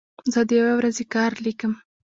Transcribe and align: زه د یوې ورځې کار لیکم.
زه 0.33 0.41
د 0.47 0.49
یوې 0.59 0.73
ورځې 0.77 1.03
کار 1.13 1.31
لیکم. 1.45 1.73